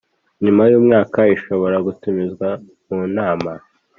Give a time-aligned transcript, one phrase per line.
[0.43, 2.47] nyuma y umwaka Ishobora gutumizwa
[2.95, 3.53] munama